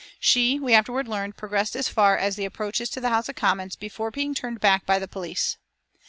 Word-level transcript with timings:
She, 0.19 0.59
we 0.59 0.73
afterward 0.73 1.07
learned, 1.07 1.37
progressed 1.37 1.75
as 1.75 1.87
far 1.87 2.17
as 2.17 2.35
the 2.35 2.43
approaches 2.43 2.89
to 2.89 2.99
the 2.99 3.09
House 3.09 3.29
of 3.29 3.35
Commons 3.35 3.75
before 3.75 4.09
being 4.09 4.33
turned 4.33 4.59
back 4.59 4.83
by 4.83 4.97
the 4.97 5.07
police. 5.07 5.57